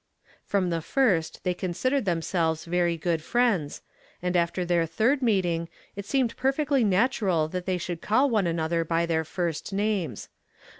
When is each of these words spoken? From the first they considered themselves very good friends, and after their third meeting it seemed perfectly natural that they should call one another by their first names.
From 0.47 0.71
the 0.71 0.81
first 0.81 1.43
they 1.43 1.53
considered 1.53 2.05
themselves 2.05 2.65
very 2.65 2.97
good 2.97 3.21
friends, 3.21 3.83
and 4.19 4.35
after 4.35 4.65
their 4.65 4.87
third 4.87 5.21
meeting 5.21 5.69
it 5.95 6.07
seemed 6.07 6.35
perfectly 6.35 6.83
natural 6.83 7.47
that 7.49 7.67
they 7.67 7.77
should 7.77 8.01
call 8.01 8.27
one 8.27 8.47
another 8.47 8.83
by 8.83 9.05
their 9.05 9.23
first 9.23 9.71
names. 9.73 10.27